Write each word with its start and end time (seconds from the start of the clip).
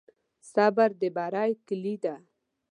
صبر 0.53 0.89
د 0.99 1.03
بری 1.15 1.51
کلي 1.67 1.95
ده. 2.03 2.15